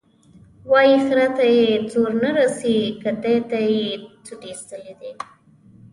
[0.69, 3.85] وایي خره ته یې زور نه رسېږي، کتې ته یې
[4.25, 5.11] سوټي ایستلي دي.